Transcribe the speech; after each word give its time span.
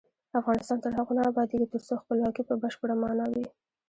افغانستان 0.39 0.77
تر 0.83 0.91
هغو 0.97 1.13
نه 1.17 1.23
ابادیږي، 1.31 1.67
ترڅو 1.73 1.93
خپلواکي 2.01 2.41
په 2.45 2.53
بشپړه 2.61 2.95
مانا 3.01 3.25
وي. 3.33 3.45